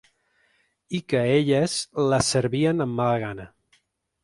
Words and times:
I 0.99 1.01
que 1.13 1.19
a 1.19 1.27
elles 1.41 1.77
les 2.15 2.33
servien 2.37 2.87
amb 2.89 2.99
mala 3.03 3.23
gana. 3.27 3.49